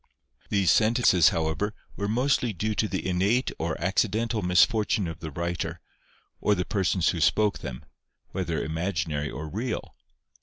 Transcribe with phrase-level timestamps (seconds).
[0.49, 5.79] These sentences, however, were mostly due to the innate or accidental misfortune of the writer,
[6.39, 7.85] or the persons who spoke them,
[8.31, 9.93] whether imaginary or real.